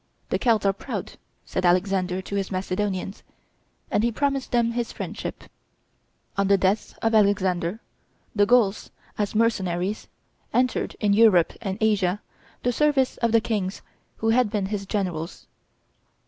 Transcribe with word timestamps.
"The 0.29 0.39
Celts 0.39 0.65
are 0.65 0.73
proud," 0.73 1.13
said 1.45 1.63
Alexander 1.63 2.23
to 2.23 2.35
his 2.35 2.49
Macedonians; 2.49 3.21
and 3.91 4.03
he 4.03 4.11
promised 4.11 4.51
them 4.51 4.71
his 4.71 4.91
friendship. 4.91 5.43
On 6.37 6.47
the 6.47 6.57
death 6.57 6.97
of 7.03 7.13
Alexander, 7.13 7.81
the 8.35 8.47
Gauls, 8.47 8.89
as 9.19 9.35
mercenaries, 9.35 10.07
entered, 10.55 10.95
in 10.99 11.13
Europe 11.13 11.53
and 11.61 11.77
Asia, 11.79 12.19
the 12.63 12.71
service 12.71 13.17
of 13.17 13.31
the 13.31 13.41
kings 13.41 13.83
who 14.17 14.29
had 14.29 14.49
been 14.49 14.65
his 14.73 14.87
generals. 14.87 15.45